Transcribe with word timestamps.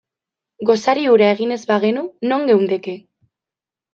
Gosari 0.69 1.03
hura 1.09 1.27
egin 1.33 1.51
ez 1.57 1.59
bagenu, 1.73 2.05
non 2.31 2.49
geundeke? 2.53 2.95